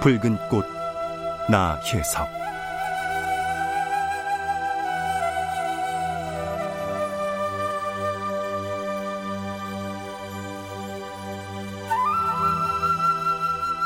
붉은 0.00 0.38
꽃 0.48 0.64
나혜석. 1.50 2.26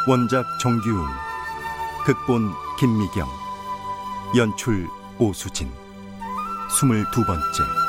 원작 0.06 0.46
정규웅 0.60 1.04
극본 2.04 2.52
김미경 2.78 3.28
연출 4.36 4.88
오수진. 5.18 5.68
스물두 6.70 7.24
번째 7.24 7.83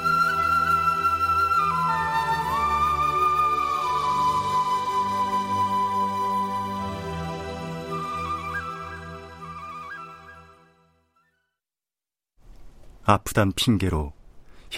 아프단 13.06 13.52
핑계로 13.54 14.14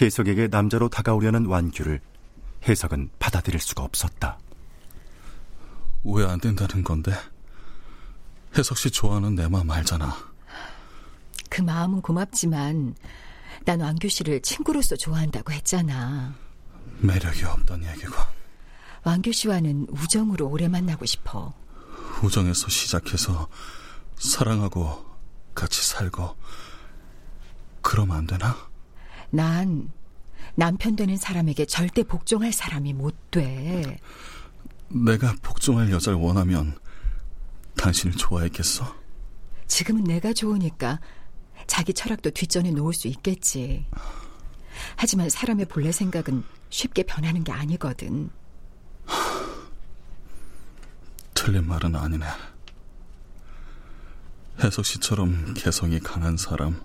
혜석에게 0.00 0.48
남자로 0.48 0.88
다가오려는 0.88 1.46
완규를 1.46 2.00
혜석은 2.68 3.10
받아들일 3.18 3.60
수가 3.60 3.82
없었다. 3.82 4.38
왜 6.04 6.24
안 6.24 6.40
된다는 6.40 6.84
건데? 6.84 7.12
혜석 8.56 8.78
씨 8.78 8.90
좋아하는 8.90 9.34
내 9.34 9.48
마음 9.48 9.70
알잖아. 9.70 10.14
그 11.50 11.62
마음은 11.62 12.02
고맙지만 12.02 12.94
난 13.64 13.80
왕규 13.80 14.08
씨를 14.08 14.40
친구로서 14.42 14.96
좋아한다고 14.96 15.52
했잖아. 15.52 16.34
매력이 17.00 17.44
없던 17.44 17.84
얘기고. 17.84 18.14
왕규 19.04 19.32
씨와는 19.32 19.86
우정으로 19.90 20.48
오래 20.48 20.68
만나고 20.68 21.06
싶어. 21.06 21.54
우정에서 22.22 22.68
시작해서 22.68 23.48
사랑하고 24.18 25.04
같이 25.54 25.86
살고 25.86 26.36
그러면 27.88 28.18
안 28.18 28.26
되나? 28.26 28.54
난 29.30 29.90
남편 30.54 30.94
되는 30.94 31.16
사람에게 31.16 31.64
절대 31.64 32.02
복종할 32.02 32.52
사람이 32.52 32.92
못 32.92 33.30
돼. 33.30 33.98
내가 34.88 35.34
복종할 35.40 35.90
여자를 35.90 36.18
원하면 36.18 36.78
당신을 37.78 38.14
좋아했겠어? 38.16 38.94
지금은 39.68 40.04
내가 40.04 40.34
좋으니까 40.34 41.00
자기 41.66 41.94
철학도 41.94 42.28
뒷전에 42.30 42.72
놓을 42.72 42.92
수 42.92 43.08
있겠지. 43.08 43.86
하지만 44.96 45.30
사람의 45.30 45.64
본래 45.66 45.90
생각은 45.90 46.44
쉽게 46.68 47.04
변하는 47.04 47.42
게 47.42 47.52
아니거든. 47.52 48.28
틀린 51.32 51.66
말은 51.66 51.96
아니네. 51.96 52.26
혜석 54.62 54.84
씨처럼 54.84 55.54
개성이 55.54 55.98
강한 56.00 56.36
사람, 56.36 56.82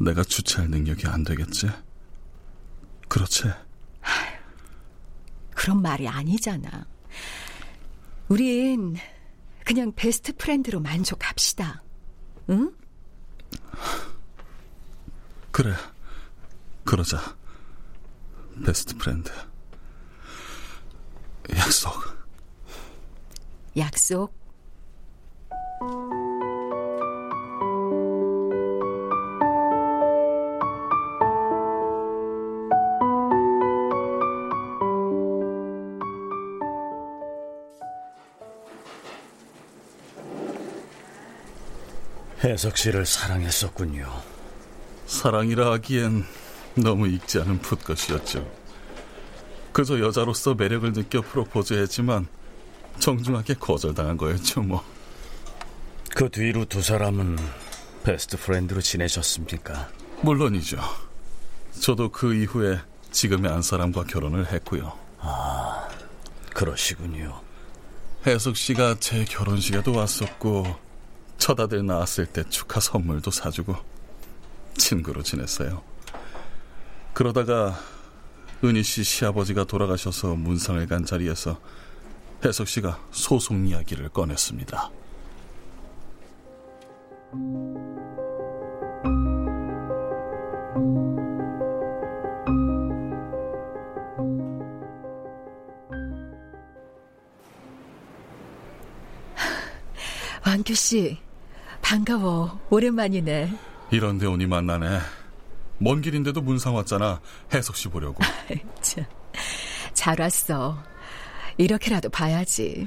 내가 0.00 0.22
주체할 0.22 0.70
능력이 0.70 1.06
안 1.06 1.24
되겠지? 1.24 1.68
그렇지? 3.08 3.50
그런 5.50 5.82
말이 5.82 6.06
아니잖아. 6.06 6.86
우린 8.28 8.96
그냥 9.64 9.92
best 9.94 10.34
friend로 10.36 10.80
만족합시다. 10.80 11.82
응? 12.50 12.72
그래. 15.50 15.74
그러자. 16.84 17.36
best 18.64 18.96
friend. 18.96 19.30
약속. 21.56 21.92
약속. 23.76 24.32
혜석 42.42 42.76
씨를 42.76 43.04
사랑했었군요. 43.04 44.08
사랑이라 45.06 45.72
하기엔 45.72 46.24
너무 46.76 47.08
익지 47.08 47.40
않은 47.40 47.60
풋것이었죠. 47.60 48.48
그저 49.72 49.98
여자로서 49.98 50.54
매력을 50.54 50.92
느껴 50.92 51.20
프로포즈했지만 51.20 52.28
정중하게 53.00 53.54
거절당한 53.54 54.16
거였죠, 54.16 54.62
뭐. 54.62 54.84
그 56.14 56.28
뒤로 56.30 56.64
두 56.64 56.80
사람은 56.80 57.38
베스트 58.04 58.36
프렌드로 58.36 58.80
지내셨습니까? 58.80 59.88
물론이죠. 60.22 60.78
저도 61.80 62.10
그 62.10 62.34
이후에 62.34 62.78
지금의 63.10 63.50
안 63.50 63.62
사람과 63.62 64.04
결혼을 64.04 64.52
했고요. 64.52 64.92
아, 65.18 65.88
그러시군요. 66.54 67.40
혜숙 68.26 68.56
씨가 68.56 68.96
제 69.00 69.24
결혼식에도 69.24 69.92
왔었고 69.94 70.87
첫 71.38 71.58
아들 71.58 71.86
낳았을 71.86 72.26
때 72.26 72.44
축하 72.50 72.80
선물도 72.80 73.30
사주고 73.30 73.74
친구로 74.76 75.22
지냈어요. 75.22 75.82
그러다가 77.14 77.80
은희 78.62 78.82
씨 78.82 79.04
시아버지가 79.04 79.64
돌아가셔서 79.64 80.34
문상을 80.34 80.86
간 80.88 81.04
자리에서 81.04 81.58
혜석 82.44 82.68
씨가 82.68 83.00
소송 83.10 83.66
이야기를 83.66 84.10
꺼냈습니다. 84.10 84.90
왕규 100.46 100.74
씨, 100.74 101.18
반가워. 101.92 102.60
오랜만이네. 102.68 103.50
이런 103.92 104.18
데 104.18 104.26
오니 104.26 104.46
만나네. 104.46 104.98
먼 105.78 106.02
길인데도 106.02 106.42
문상 106.42 106.74
왔잖아. 106.74 107.18
해석 107.54 107.76
씨 107.76 107.88
보려고. 107.88 108.22
참, 108.82 109.06
잘 109.94 110.20
왔어. 110.20 110.76
이렇게라도 111.56 112.10
봐야지. 112.10 112.86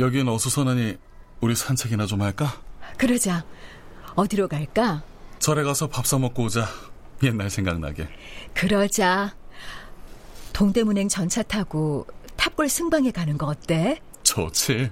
여긴 0.00 0.26
어수선하니 0.26 0.96
우리 1.40 1.54
산책이나 1.54 2.06
좀 2.06 2.20
할까? 2.22 2.60
그러자. 2.98 3.44
어디로 4.16 4.48
갈까? 4.48 5.04
절에 5.38 5.62
가서 5.62 5.86
밥 5.86 6.04
사 6.04 6.18
먹고 6.18 6.44
오자. 6.46 6.66
옛날 7.22 7.48
생각나게. 7.48 8.08
그러자. 8.54 9.36
동대문행 10.52 11.08
전차 11.08 11.44
타고 11.44 12.04
탑골 12.36 12.68
승방에 12.68 13.12
가는 13.12 13.38
거 13.38 13.46
어때? 13.46 14.00
좋지. 14.24 14.90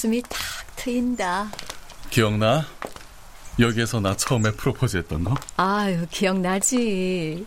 가슴이 0.00 0.22
탁 0.22 0.40
트인다. 0.76 1.50
기억나? 2.08 2.64
여기에서 3.58 4.00
나 4.00 4.16
처음에 4.16 4.50
프로포즈 4.52 4.96
했던 4.96 5.24
거? 5.24 5.34
아유, 5.58 6.06
기억나지. 6.10 7.44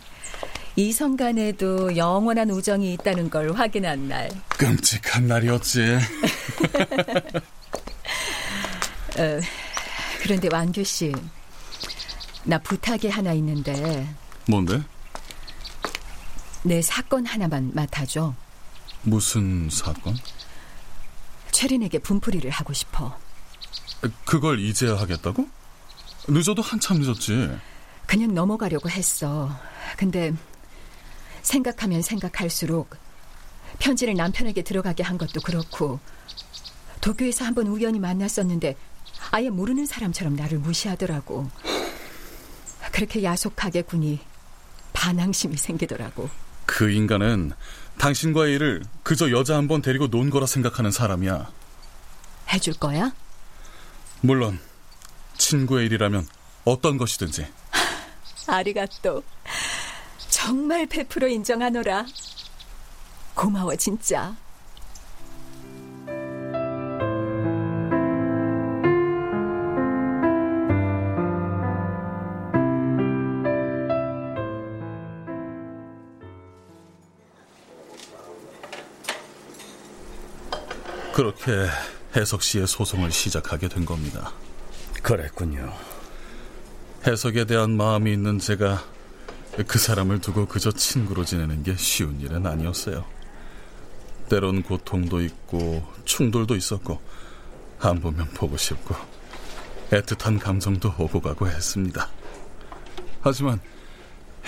이성 0.76 1.16
간에도 1.16 1.96
영원한 1.96 2.50
우정이 2.50 2.92
있다는 2.92 3.28
걸 3.28 3.52
확인한 3.52 4.06
날. 4.06 4.30
끔찍한 4.50 5.26
날이었지. 5.26 5.98
어, 9.18 9.40
그런데 10.22 10.48
왕규 10.52 10.84
씨, 10.84 11.12
나 12.44 12.56
부탁이 12.58 13.08
하나 13.08 13.32
있는데 13.32 14.06
뭔데? 14.46 14.80
내 16.62 16.80
사건 16.80 17.26
하나만 17.26 17.72
맡아줘. 17.74 18.32
무슨 19.02 19.68
사건? 19.70 20.16
최린에게 21.54 22.00
분풀이를 22.00 22.50
하고 22.50 22.72
싶어. 22.72 23.16
그걸 24.24 24.58
이제야 24.58 24.96
하겠다고? 24.96 25.48
늦어도 26.26 26.62
한참 26.62 26.98
늦었지. 26.98 27.56
그냥 28.06 28.34
넘어가려고 28.34 28.90
했어. 28.90 29.56
근데 29.96 30.34
생각하면 31.42 32.02
생각할수록 32.02 32.96
편지를 33.78 34.14
남편에게 34.14 34.62
들어가게 34.62 35.04
한 35.04 35.16
것도 35.16 35.40
그렇고 35.42 36.00
도쿄에서 37.00 37.44
한번 37.44 37.68
우연히 37.68 38.00
만났었는데 38.00 38.76
아예 39.30 39.48
모르는 39.48 39.86
사람처럼 39.86 40.34
나를 40.34 40.58
무시하더라고. 40.58 41.48
그렇게 42.90 43.22
야속하게 43.22 43.82
군이 43.82 44.18
반항심이 44.92 45.56
생기더라고. 45.56 46.28
그 46.66 46.90
인간은 46.90 47.52
당신과의 47.98 48.54
일을 48.54 48.82
그저 49.02 49.30
여자 49.30 49.56
한 49.56 49.68
번 49.68 49.80
데리고 49.82 50.08
논 50.08 50.30
거라 50.30 50.46
생각하는 50.46 50.90
사람이야. 50.90 51.50
해줄 52.52 52.74
거야? 52.74 53.12
물론 54.20 54.58
친구의 55.38 55.86
일이라면 55.86 56.26
어떤 56.64 56.96
것이든지. 56.98 57.46
아리가또. 58.46 59.22
정말 60.28 60.86
100% 60.86 61.30
인정하노라. 61.30 62.04
고마워 63.34 63.74
진짜. 63.76 64.36
그렇게 81.14 81.52
해석 82.16 82.42
씨의 82.42 82.66
소송을 82.66 83.12
시작하게 83.12 83.68
된 83.68 83.84
겁니다. 83.84 84.32
그랬군요. 85.00 85.72
해석에 87.06 87.44
대한 87.44 87.76
마음이 87.76 88.12
있는 88.12 88.40
제가 88.40 88.82
그 89.68 89.78
사람을 89.78 90.20
두고 90.20 90.46
그저 90.46 90.72
친구로 90.72 91.24
지내는 91.24 91.62
게 91.62 91.76
쉬운 91.76 92.20
일은 92.20 92.44
아니었어요. 92.44 93.04
때론 94.28 94.64
고통도 94.64 95.20
있고 95.20 95.86
충돌도 96.04 96.56
있었고 96.56 97.00
안 97.78 98.00
보면 98.00 98.30
보고 98.30 98.56
싶고 98.56 98.96
애틋한 99.90 100.40
감정도 100.40 100.92
오고 100.98 101.20
가고 101.20 101.46
했습니다. 101.46 102.10
하지만 103.20 103.60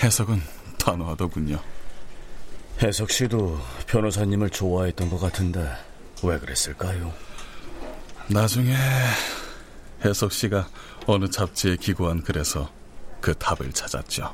해석은 0.03 0.41
단호하더군요. 0.77 1.61
해석 2.81 3.11
씨도 3.11 3.57
변호사님을 3.87 4.49
좋아했던 4.49 5.09
것 5.09 5.17
같은데 5.17 5.65
왜 6.23 6.39
그랬을까요? 6.39 7.13
나중에 8.27 8.75
해석 10.03 10.31
씨가 10.31 10.67
어느 11.05 11.29
잡지에 11.29 11.77
기고한 11.77 12.23
글에서 12.23 12.71
그 13.21 13.33
답을 13.35 13.71
찾았죠. 13.71 14.33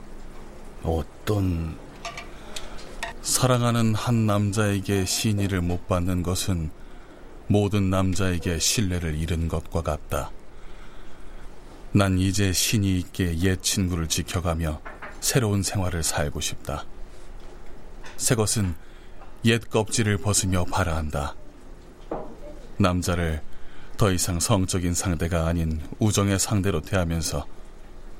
어떤 0.83 1.77
사랑하는 3.21 3.95
한 3.95 4.25
남자에게 4.25 5.05
신의를 5.05 5.61
못 5.61 5.87
받는 5.87 6.23
것은 6.23 6.71
모든 7.47 7.89
남자에게 7.89 8.59
신뢰를 8.59 9.15
잃은 9.15 9.47
것과 9.47 9.81
같다. 9.81 10.31
난 11.91 12.17
이제 12.17 12.51
신이 12.51 12.97
있게 12.99 13.37
옛 13.39 13.61
친구를 13.61 14.07
지켜가며 14.07 14.81
새로운 15.21 15.61
생활을 15.61 16.03
살고 16.03 16.41
싶다. 16.41 16.85
새 18.17 18.35
것은 18.35 18.75
옛 19.45 19.69
껍질을 19.69 20.17
벗으며 20.17 20.65
바라한다. 20.65 21.35
남자를 22.77 23.41
더 23.97 24.11
이상 24.11 24.39
성적인 24.39 24.93
상대가 24.93 25.45
아닌 25.47 25.81
우정의 25.99 26.39
상대로 26.39 26.81
대하면서 26.81 27.45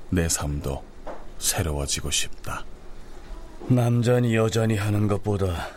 내 0.10 0.30
삶도 0.30 0.84
새로워지고 1.40 2.12
싶다. 2.12 2.64
남자니 3.68 4.36
여자니 4.36 4.78
하는 4.78 5.08
것보다 5.08 5.70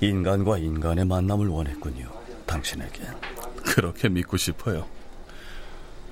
인간과 0.00 0.58
인간의 0.58 1.04
만남을 1.06 1.48
원했군요. 1.48 2.10
당신에게. 2.46 3.02
그렇게 3.64 4.08
믿고 4.08 4.36
싶어요. 4.36 4.86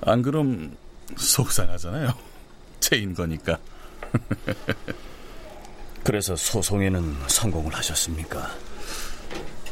안 0.01 0.21
그럼 0.21 0.75
속상하잖아요. 1.15 2.13
제인 2.79 3.13
거니까. 3.13 3.57
그래서 6.03 6.35
소송에는 6.35 7.15
성공을 7.27 7.73
하셨습니까? 7.73 8.51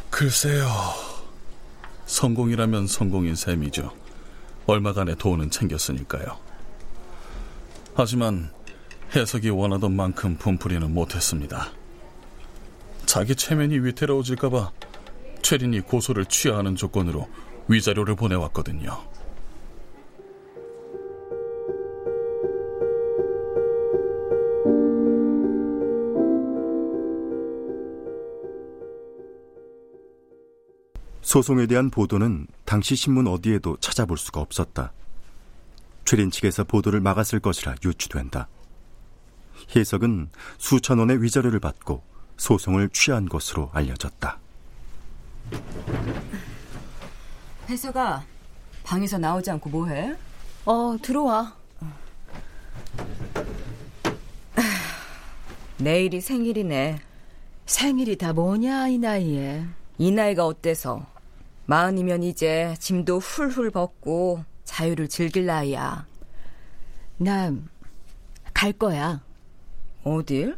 글쎄요. 0.10 1.13
성공이라면 2.14 2.86
성공인 2.86 3.34
셈이죠. 3.34 3.92
얼마간의 4.68 5.16
돈은 5.16 5.50
챙겼으니까요. 5.50 6.38
하지만 7.96 8.52
해석이 9.16 9.50
원하던 9.50 9.96
만큼 9.96 10.38
분풀이는 10.38 10.94
못했습니다. 10.94 11.72
자기 13.08 13.36
체면이 13.36 13.80
위태로워질까봐 13.80 14.72
최린이 15.42 15.82
고소를 15.82 16.26
취하하는 16.26 16.76
조건으로 16.76 17.28
위자료를 17.68 18.16
보내왔거든요. 18.16 19.13
소송에 31.24 31.66
대한 31.68 31.90
보도는 31.90 32.48
당시 32.66 32.96
신문 32.96 33.28
어디에도 33.28 33.78
찾아볼 33.78 34.18
수가 34.18 34.42
없었다. 34.42 34.92
최린 36.06 36.30
측에서 36.30 36.66
보도를 36.66 37.00
막았을 37.00 37.40
것이라 37.40 37.76
유추된다. 37.84 38.48
해석은 39.76 40.30
수천 40.58 41.00
원의 41.00 41.24
위자료를 41.24 41.60
받고 41.60 42.04
소송을 42.38 42.90
취한 42.90 43.28
것으로 43.28 43.72
알려졌다. 43.74 44.38
혜서가 47.70 48.26
방에서 48.84 49.18
나오지 49.18 49.50
않고 49.52 49.70
뭐해? 49.70 50.16
어, 50.66 50.98
들어와. 51.02 51.56
내일이 55.78 56.20
생일이네. 56.20 57.00
생일이 57.66 58.18
다 58.18 58.34
뭐냐, 58.34 58.90
이 58.90 58.98
나이에. 58.98 59.66
이 59.98 60.12
나이가 60.12 60.46
어때서? 60.46 61.13
마흔이면 61.66 62.24
이제 62.24 62.76
짐도 62.80 63.20
훌훌 63.20 63.72
벗고 63.72 64.44
자유를 64.64 65.08
즐길 65.08 65.46
나이야. 65.46 66.08
나 67.18 67.52
갈 68.54 68.72
거야. 68.72 69.22
어딜? 70.04 70.56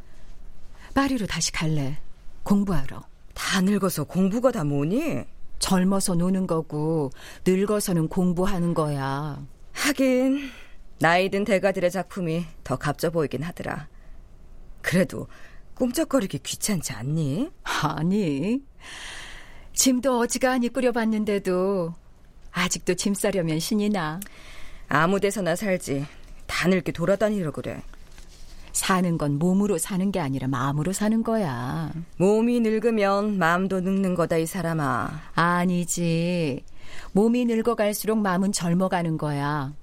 파리로 0.94 1.26
다시 1.26 1.52
갈래. 1.52 1.98
공부하러. 2.44 3.02
다 3.34 3.62
늙어서 3.62 4.04
공부가 4.04 4.52
다 4.52 4.64
뭐니? 4.64 5.24
젊어서 5.58 6.14
노는 6.14 6.46
거고 6.46 7.10
늙어서는 7.48 8.08
공부하는 8.10 8.76
거야. 8.76 9.44
하긴 9.72 10.52
나이 11.00 11.30
든 11.30 11.44
대가들의 11.46 11.90
작품이 11.90 12.46
더 12.64 12.76
값져 12.76 13.10
보이긴 13.10 13.42
하더라. 13.42 13.88
그래도 14.84 15.28
꿈쩍거리기 15.74 16.40
귀찮지 16.40 16.94
않니? 16.94 17.50
아니. 17.64 18.62
짐도 19.76 20.20
어지간히 20.20 20.70
꾸려봤는데도 20.70 21.94
아직도 22.52 22.96
짐 22.96 23.14
싸려면 23.14 23.60
신이 23.60 23.90
나. 23.90 24.20
아무 24.88 25.20
데서나 25.20 25.56
살지. 25.56 26.06
다 26.48 26.68
늙게 26.68 26.92
돌아다니려 26.92 27.52
그래. 27.52 27.82
사는 28.72 29.18
건 29.18 29.38
몸으로 29.38 29.78
사는 29.78 30.12
게 30.12 30.20
아니라 30.20 30.48
마음으로 30.48 30.92
사는 30.92 31.24
거야. 31.24 31.92
몸이 32.18 32.60
늙으면 32.62 33.38
마음도 33.38 33.80
늙는 33.82 34.16
거다, 34.16 34.38
이 34.38 34.46
사람아. 34.46 35.22
아니지. 35.34 36.64
몸이 37.14 37.46
늙어갈수록 37.46 38.18
마음은 38.18 38.52
젊어가는 38.52 39.18
거야. 39.18 39.74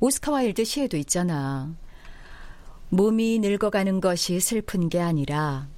오스카 0.00 0.32
와일드 0.32 0.64
시에도 0.64 0.96
있잖아. 0.96 1.74
몸이 2.90 3.38
늙어가는 3.40 4.00
것이 4.00 4.40
슬픈 4.40 4.88
게 4.88 5.00
아니라 5.00 5.68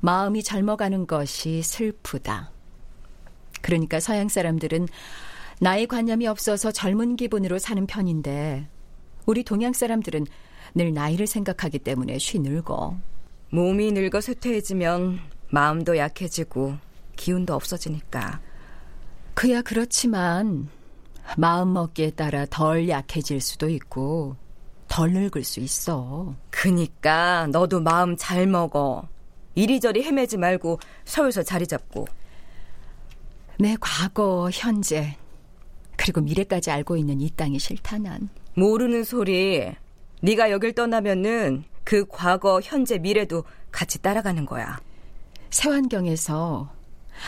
마음이 0.00 0.42
젊어가는 0.42 1.06
것이 1.06 1.62
슬프다. 1.62 2.55
그러니까 3.66 3.98
서양 3.98 4.28
사람들은 4.28 4.86
나이 5.58 5.88
관념이 5.88 6.28
없어서 6.28 6.70
젊은 6.70 7.16
기분으로 7.16 7.58
사는 7.58 7.84
편인데 7.84 8.68
우리 9.26 9.42
동양 9.42 9.72
사람들은 9.72 10.24
늘 10.76 10.94
나이를 10.94 11.26
생각하기 11.26 11.80
때문에 11.80 12.16
쉬 12.18 12.38
늙어. 12.38 12.96
몸이 13.50 13.90
늙어 13.90 14.20
쇠퇴해지면 14.20 15.18
마음도 15.50 15.96
약해지고 15.96 16.76
기운도 17.16 17.54
없어지니까. 17.54 18.40
그야 19.34 19.62
그렇지만 19.62 20.68
마음 21.36 21.72
먹기에 21.72 22.10
따라 22.10 22.46
덜 22.48 22.88
약해질 22.88 23.40
수도 23.40 23.68
있고 23.68 24.36
덜 24.86 25.10
늙을 25.10 25.42
수 25.42 25.58
있어. 25.58 26.36
그니까 26.50 27.48
너도 27.48 27.80
마음 27.80 28.16
잘 28.16 28.46
먹어. 28.46 29.08
이리저리 29.56 30.04
헤매지 30.04 30.36
말고 30.36 30.78
서울서 31.04 31.42
자리 31.42 31.66
잡고. 31.66 32.06
내 33.58 33.76
과거, 33.80 34.50
현재, 34.52 35.16
그리고 35.96 36.20
미래까지 36.20 36.70
알고 36.70 36.96
있는 36.96 37.20
이 37.20 37.30
땅이 37.30 37.58
싫다 37.58 37.98
난. 37.98 38.28
모르는 38.54 39.04
소리. 39.04 39.74
네가 40.22 40.50
여길 40.50 40.74
떠나면은 40.74 41.64
그 41.84 42.04
과거, 42.06 42.60
현재, 42.62 42.98
미래도 42.98 43.44
같이 43.70 44.00
따라가는 44.00 44.44
거야. 44.46 44.80
새 45.50 45.70
환경에서 45.70 46.70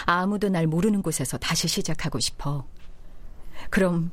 아무도 0.04 0.48
날 0.48 0.66
모르는 0.66 1.02
곳에서 1.02 1.38
다시 1.38 1.66
시작하고 1.66 2.18
싶어. 2.18 2.66
그럼 3.70 4.10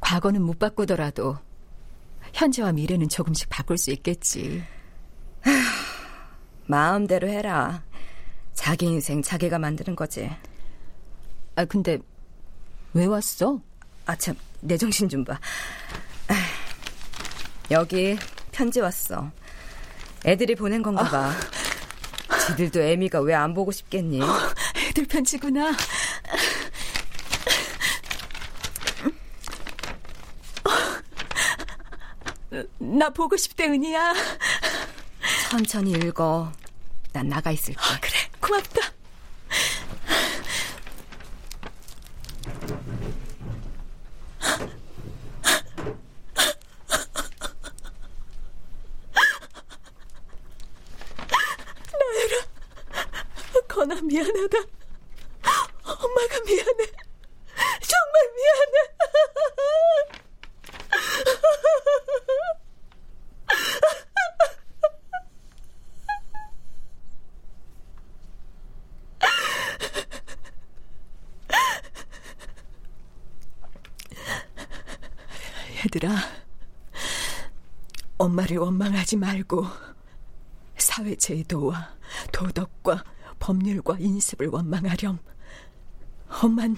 과거는 0.00 0.42
못 0.42 0.58
바꾸더라도 0.58 1.38
현재와 2.34 2.72
미래는 2.72 3.08
조금씩 3.08 3.48
바꿀 3.48 3.78
수 3.78 3.90
있겠지. 3.90 4.62
마음대로 6.66 7.28
해라. 7.28 7.82
자기 8.52 8.86
인생 8.86 9.22
자기가 9.22 9.58
만드는 9.58 9.96
거지. 9.96 10.30
아, 11.60 11.64
근데 11.66 11.98
왜 12.94 13.04
왔어? 13.04 13.60
아, 14.06 14.16
참, 14.16 14.34
내 14.60 14.78
정신 14.78 15.10
좀 15.10 15.22
봐. 15.26 15.38
여기 17.70 18.16
편지 18.50 18.80
왔어. 18.80 19.30
애들이 20.24 20.54
보낸 20.54 20.82
건가 20.82 21.04
봐. 21.04 21.32
지들도 22.46 22.80
애미가 22.80 23.20
왜 23.20 23.34
안 23.34 23.52
보고 23.52 23.70
싶겠니? 23.72 24.20
애들 24.88 25.06
편지구나. 25.06 25.72
나 32.78 33.10
보고 33.10 33.36
싶대, 33.36 33.66
은희야. 33.66 34.14
천천히 35.50 35.92
읽어. 35.92 36.52
난 37.12 37.28
나가 37.28 37.50
있을게. 37.50 37.78
아, 37.80 37.98
그래, 38.00 38.14
고맙다. 38.40 38.80
나혜라, 51.92 52.46
건아 53.68 54.00
미안하다. 54.20 54.58
엄마가 55.82 56.40
미안해. 56.44 56.86
정말 57.80 58.14
미안해. 58.36 58.90
얘들아, 75.82 76.10
엄마를 78.18 78.58
원망하지 78.58 79.16
말고 79.16 79.64
사회 80.76 81.16
제도와 81.16 81.96
도덕과 82.32 82.79
법률과 83.50 83.98
인습을 83.98 84.46
원망하렴. 84.46 85.18
엄만 86.40 86.76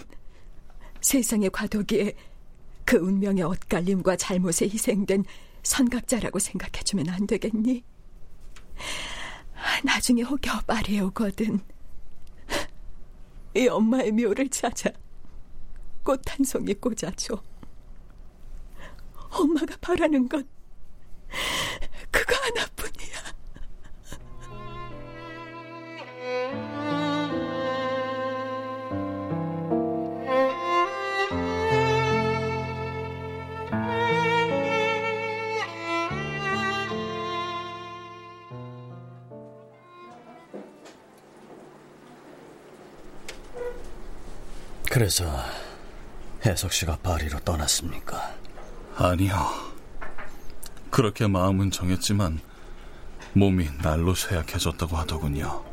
세상의 1.02 1.50
과도기에 1.50 2.14
그 2.86 2.96
운명의 2.96 3.42
엇갈림과 3.42 4.16
잘못에 4.16 4.70
희생된 4.70 5.24
선각자라고 5.62 6.38
생각해주면 6.38 7.10
안 7.10 7.26
되겠니? 7.26 7.84
나중에 9.84 10.22
혹여 10.22 10.62
말이 10.66 10.98
오거든. 11.00 11.60
이 13.54 13.68
엄마의 13.68 14.12
묘를 14.12 14.48
찾아 14.48 14.90
꽃 16.02 16.22
한 16.26 16.42
송이 16.42 16.72
꽂아줘. 16.74 17.42
엄마가 19.30 19.76
바라는 19.82 20.26
건 20.26 20.48
그래서 45.02 45.24
해석 46.46 46.72
씨가 46.72 46.98
파리로 46.98 47.40
떠났습니까? 47.40 48.36
아니요. 48.94 49.34
그렇게 50.92 51.26
마음은 51.26 51.72
정했지만 51.72 52.40
몸이 53.32 53.78
날로 53.78 54.14
쇠약해졌다고 54.14 54.96
하더군요. 54.96 55.64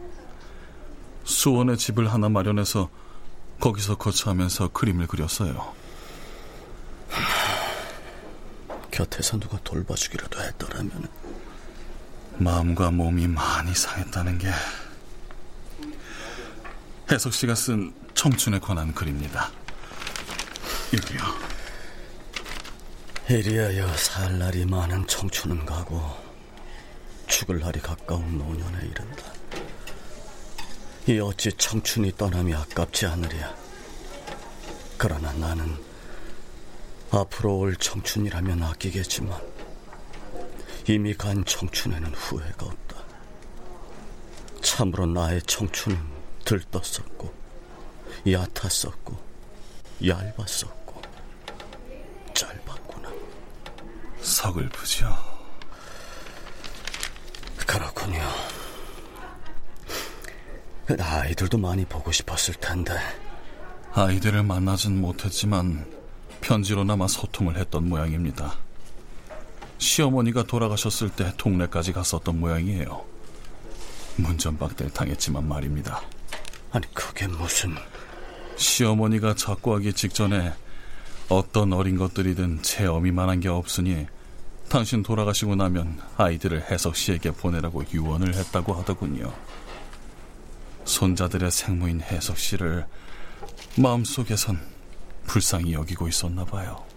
수원에 1.25 1.75
집을 1.75 2.11
하나 2.11 2.27
마련해서 2.27 2.89
거기서 3.59 3.97
거처하면서 3.99 4.69
그림을 4.69 5.05
그렸어요. 5.05 5.75
곁에서 8.89 9.37
누가 9.37 9.59
돌봐주기라도 9.63 10.41
했더라면 10.41 11.07
마음과 12.39 12.89
몸이 12.89 13.27
많이 13.27 13.75
상했다는 13.75 14.39
게 14.39 14.49
해석 17.11 17.33
씨가 17.33 17.55
쓴 17.55 17.91
청춘에 18.13 18.59
관한 18.59 18.93
글입니다. 18.93 19.49
이거요. 20.93 21.19
이리하여 23.27 23.91
살 23.97 24.37
날이 24.37 24.63
많은 24.63 25.07
청춘은 25.07 25.65
가고 25.65 25.99
죽을 27.25 27.61
날이 27.61 27.79
가까운 27.79 28.37
노년에 28.37 28.85
이른다. 28.85 29.23
이 31.07 31.17
어찌 31.19 31.51
청춘이 31.51 32.15
떠남이 32.15 32.53
아깝지 32.53 33.07
않으랴. 33.07 33.55
그러나 34.99 35.33
나는 35.33 35.75
앞으로 37.09 37.57
올 37.57 37.75
청춘이라면 37.75 38.61
아끼겠지만 38.61 39.35
이미 40.87 41.15
간 41.15 41.43
청춘에는 41.43 42.13
후회가 42.13 42.67
없다. 42.67 42.95
참으로 44.61 45.07
나의 45.07 45.41
청춘은 45.41 46.18
들떴었고 46.49 47.31
얕았었고 48.27 49.15
얇았었고 50.03 51.01
짧았구나. 52.33 53.11
서글프죠. 54.19 55.15
그렇군요. 57.67 58.21
아이들도 60.99 61.59
많이 61.59 61.85
보고 61.85 62.11
싶었을 62.11 62.55
텐데 62.55 62.97
아이들을 63.93 64.41
만나진 64.41 64.99
못했지만 64.99 65.85
편지로나마 66.41 67.07
소통을 67.07 67.57
했던 67.57 67.87
모양입니다. 67.87 68.55
시어머니가 69.77 70.43
돌아가셨을 70.43 71.11
때 71.11 71.31
동네까지 71.37 71.93
갔었던 71.93 72.39
모양이에요. 72.39 73.05
문전박대를 74.15 74.91
당했지만 74.93 75.47
말입니다. 75.47 76.01
아니 76.71 76.93
그게 76.93 77.27
무슨 77.27 77.75
시어머니가 78.57 79.35
작고하기 79.35 79.93
직전에 79.93 80.53
어떤 81.29 81.73
어린 81.73 81.97
것들이든 81.97 82.61
제 82.61 82.85
어미만한 82.85 83.39
게 83.39 83.49
없으니 83.49 84.07
당신 84.67 85.01
돌아가시고 85.01 85.55
나면 85.55 85.99
아이들을 86.17 86.69
해석 86.69 86.95
씨에게 86.95 87.31
보내라고 87.31 87.83
유언을 87.91 88.35
했다고 88.35 88.73
하더군요. 88.73 89.33
손자들의 90.85 91.49
생모인 91.51 92.01
해석 92.01 92.37
씨를 92.37 92.85
마음속에선 93.77 94.59
불쌍히 95.25 95.73
여기고 95.73 96.07
있었나 96.07 96.45
봐요. 96.45 96.88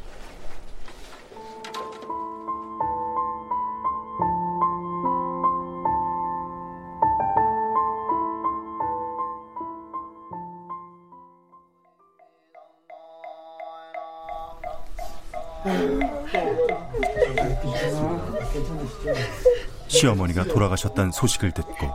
시어머니가 19.88 20.44
돌아가셨다는 20.44 21.12
소식을 21.12 21.52
듣고 21.52 21.90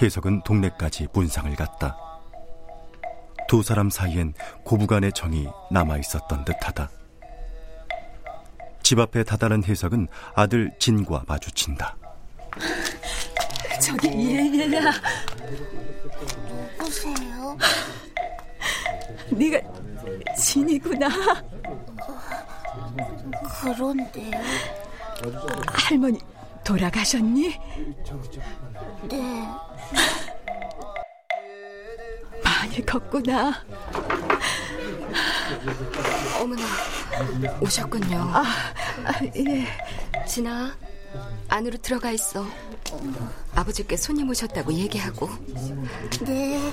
혜석은 0.00 0.42
동네까지 0.42 1.08
문상을 1.12 1.54
갔다. 1.56 1.96
두 3.48 3.62
사람 3.62 3.90
사이엔 3.90 4.34
고부간의 4.64 5.12
정이 5.12 5.46
남아 5.70 5.98
있었던 5.98 6.44
듯하다. 6.44 6.90
집 8.82 8.98
앞에 8.98 9.22
다다른 9.24 9.62
혜석은 9.62 10.08
아들 10.34 10.72
진과 10.78 11.24
마주친다. 11.26 11.96
저기 13.80 14.36
얘야. 14.36 14.92
누구세요? 16.78 17.58
네가 19.30 19.60
진이구나. 20.36 21.08
그런데요. 23.62 24.40
할머니 25.66 26.18
돌아가셨니? 26.64 27.58
네. 29.08 29.48
많이 32.42 32.86
컸구나. 32.86 33.52
어머나, 36.40 36.62
오셨군요. 37.60 38.16
아, 38.16 38.42
아, 39.04 39.12
예. 39.36 39.66
진아, 40.26 40.72
안으로 41.48 41.76
들어가 41.78 42.10
있어. 42.10 42.46
아버지께 43.54 43.96
손님 43.96 44.28
오셨다고 44.30 44.72
얘기하고. 44.72 45.28
네. 46.24 46.72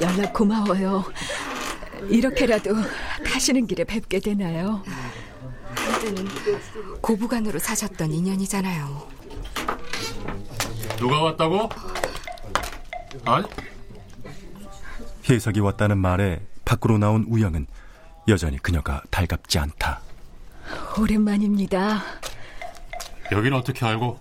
연락 0.00 0.32
고마워요. 0.32 1.04
이렇게라도 2.08 2.74
가시는 3.34 3.66
길에 3.66 3.82
뵙게 3.82 4.20
되나요? 4.20 4.80
한때는 5.74 6.24
고부간으로 7.00 7.58
사셨던 7.58 8.12
인연이잖아요. 8.12 9.08
누가 10.96 11.20
왔다고? 11.20 11.68
아니, 13.24 13.44
혜석이 15.28 15.58
왔다는 15.58 15.98
말에 15.98 16.46
밖으로 16.64 16.96
나온 16.98 17.24
우영은 17.28 17.66
여전히 18.28 18.56
그녀가 18.58 19.02
달갑지 19.10 19.58
않다. 19.58 20.00
오랜만입니다. 20.96 22.04
여긴 23.32 23.52
어떻게 23.54 23.84
알고? 23.84 24.20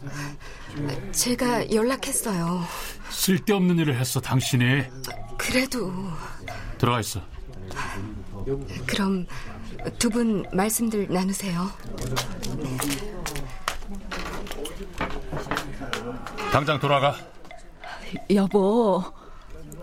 제가 1.11 1.71
연락했어요. 1.71 2.63
쓸데없는 3.11 3.77
일을 3.77 3.95
했어, 3.95 4.19
당신이. 4.19 4.85
그래도 5.37 5.93
들어가 6.79 6.99
있어. 6.99 7.21
그럼 8.87 9.25
두 9.99 10.09
분 10.09 10.45
말씀들 10.53 11.07
나누세요. 11.09 11.69
당장 16.51 16.79
돌아가. 16.79 17.15
여보, 18.29 19.03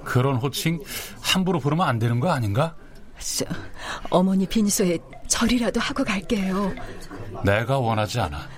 그런 0.04 0.36
호칭 0.36 0.80
함부로 1.20 1.58
부르면 1.58 1.86
안 1.86 1.98
되는 1.98 2.20
거 2.20 2.30
아닌가? 2.30 2.76
저, 3.18 3.44
어머니 4.08 4.46
빈소에 4.46 4.98
절이라도 5.26 5.80
하고 5.80 6.04
갈게요. 6.04 6.72
내가 7.44 7.78
원하지 7.78 8.20
않아. 8.20 8.48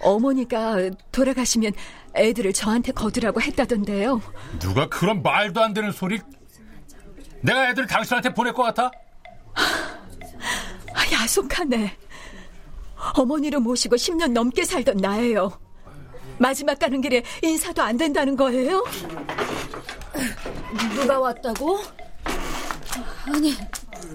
어머니가 0.00 0.76
돌아가시면 1.10 1.72
애들을 2.14 2.52
저한테 2.52 2.92
거두라고 2.92 3.40
했다던데요. 3.42 4.22
누가 4.60 4.88
그런 4.88 5.22
말도 5.22 5.60
안 5.62 5.74
되는 5.74 5.90
소리? 5.90 6.20
내가 7.42 7.70
애들 7.70 7.86
당신한테 7.86 8.32
보낼 8.34 8.52
것 8.52 8.62
같아? 8.62 8.90
아, 10.94 11.12
야속하네. 11.12 11.96
어머니를 13.16 13.60
모시고 13.60 13.96
10년 13.96 14.32
넘게 14.32 14.64
살던 14.64 14.96
나예요. 14.98 15.58
마지막 16.38 16.78
가는 16.78 17.00
길에 17.00 17.22
인사도 17.42 17.82
안 17.82 17.96
된다는 17.96 18.36
거예요? 18.36 18.84
누가 20.94 21.18
왔다고? 21.18 21.80
아니, 23.26 23.54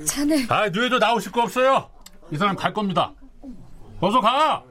자네. 0.06 0.46
아, 0.50 0.70
누에도 0.70 1.00
나오실 1.00 1.32
거 1.32 1.42
없어요. 1.44 1.90
이 2.32 2.38
사람 2.38 2.56
갈 2.56 2.74
겁니다. 2.74 3.14
어서 4.00 4.20
가. 4.22 4.64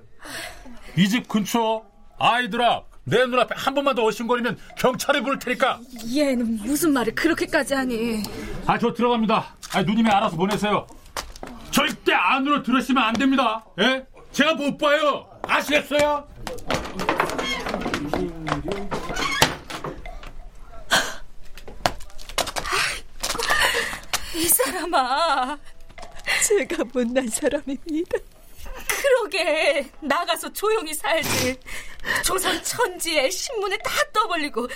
이 0.96 1.08
집 1.08 1.26
근처 1.28 1.82
아이들아 2.18 2.82
내 3.04 3.24
눈앞에 3.26 3.54
한 3.56 3.74
번만 3.74 3.94
더 3.94 4.04
어신거리면 4.04 4.58
경찰에 4.78 5.20
부를 5.22 5.38
테니까. 5.38 5.80
얘는 6.14 6.58
무슨 6.62 6.92
말을 6.92 7.14
그렇게까지 7.14 7.74
하니? 7.74 8.22
아, 8.66 8.78
저 8.78 8.92
들어갑니다. 8.92 9.56
아, 9.74 9.82
누님이 9.82 10.08
알아서 10.10 10.36
보내세요. 10.36 10.86
절대 11.70 12.12
안으로 12.12 12.62
들으시면 12.62 13.02
안 13.02 13.12
됩니다. 13.14 13.64
예? 13.80 14.06
제가 14.30 14.54
못 14.54 14.76
봐요. 14.78 15.26
아시겠어요? 15.46 16.26
이 24.34 24.44
사람아. 24.48 25.58
제가 26.46 26.84
못난 26.92 27.28
사람입니다. 27.28 28.18
그러게 29.02 29.86
나가서 30.00 30.52
조용히 30.52 30.94
살지. 30.94 31.58
조선 32.24 32.62
천지에 32.62 33.28
신문에 33.30 33.76
다 33.78 33.90
떠벌리고 34.12 34.68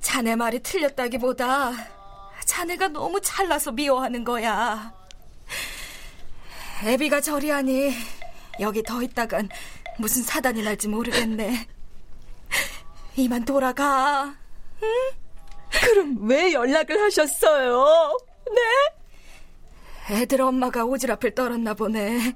자네 0.00 0.36
말이 0.36 0.60
틀렸다기보다 0.60 1.72
자네가 2.56 2.88
너무 2.88 3.20
잘나서 3.20 3.70
미워하는 3.70 4.24
거야. 4.24 4.94
애비가 6.82 7.20
저리 7.20 7.50
하니 7.50 7.92
여기 8.60 8.82
더 8.82 9.02
있다간 9.02 9.50
무슨 9.98 10.22
사단이 10.22 10.62
날지 10.62 10.88
모르겠네. 10.88 11.68
이만 13.16 13.44
돌아가. 13.44 14.34
응? 14.82 14.88
그럼 15.70 16.26
왜 16.26 16.54
연락을 16.54 16.98
하셨어요? 17.02 18.16
네? 20.08 20.14
애들 20.22 20.40
엄마가 20.40 20.82
오지랖을 20.84 21.34
떨었나 21.34 21.74
보네. 21.74 22.34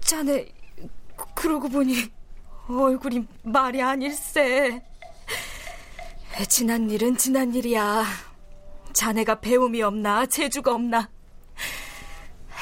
자네 0.00 0.46
그러고 1.34 1.70
보니 1.70 2.12
얼굴이 2.68 3.26
말이 3.44 3.80
아닐세. 3.80 4.91
지난 6.48 6.90
일은 6.90 7.16
지난 7.16 7.54
일이야. 7.54 8.04
자네가 8.92 9.40
배움이 9.40 9.82
없나 9.82 10.26
재주가 10.26 10.74
없나. 10.74 11.10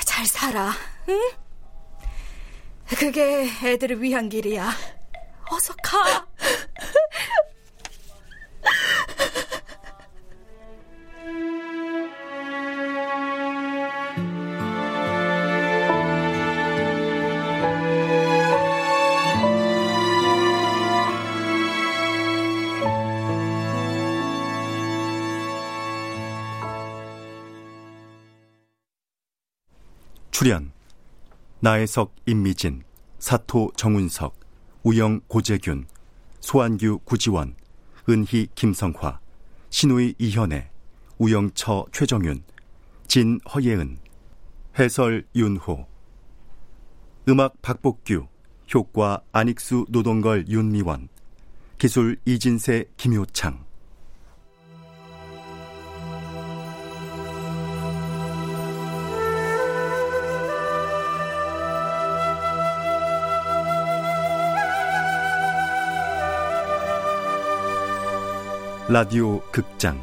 잘 0.05 0.27
살아, 0.27 0.73
응? 1.09 1.31
그게 2.89 3.49
애들을 3.63 4.03
위한 4.03 4.29
길이야. 4.29 4.71
어서 5.51 5.75
가. 5.83 6.27
출연 30.41 30.73
나혜석 31.59 32.15
임미진 32.25 32.83
사토 33.19 33.73
정운석 33.77 34.41
우영 34.85 35.21
고재균 35.29 35.85
소한규 36.41 37.01
구지원 37.05 37.55
은희 38.09 38.49
김성화, 38.55 39.21
신우이 39.69 40.15
이현애, 40.17 40.71
우영처 41.19 41.85
최정윤, 41.93 42.43
진 43.07 43.39
허예은, 43.55 43.99
해설 44.79 45.27
윤호, 45.37 45.87
음악 47.29 47.61
박복규, 47.61 48.27
효과 48.75 49.21
안익수 49.33 49.89
노동걸 49.91 50.47
윤미원, 50.49 51.11
기술 51.77 52.17
이진세 52.25 52.87
김효창. 52.97 53.70
라디오 68.93 69.41
극장 69.53 70.03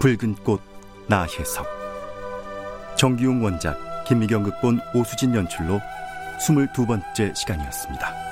붉은 0.00 0.34
꽃 0.44 0.60
나혜석 1.06 1.66
정기용 2.98 3.42
원작 3.42 3.78
김미경 4.06 4.42
극본 4.42 4.80
오수진 4.94 5.34
연출로 5.34 5.80
22번째 6.46 7.34
시간이었습니다. 7.34 8.25